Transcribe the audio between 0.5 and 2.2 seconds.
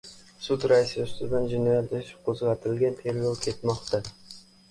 raisi ustidan jinoyat ishi